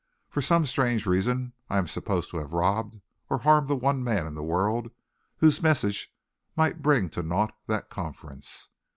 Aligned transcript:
For 0.31 0.41
some 0.41 0.65
strange 0.65 1.05
reason, 1.05 1.53
I 1.69 1.77
am 1.77 1.85
supposed 1.85 2.31
to 2.31 2.37
have 2.37 2.53
robbed 2.53 3.01
or 3.29 3.37
harmed 3.37 3.67
the 3.67 3.75
one 3.75 4.03
man 4.03 4.25
in 4.25 4.33
the 4.33 4.41
world 4.41 4.89
whose 5.37 5.61
message 5.61 6.11
might 6.55 6.81
bring 6.81 7.07
to 7.11 7.21
nought 7.21 7.55
that 7.67 7.91
Conference. 7.91 8.69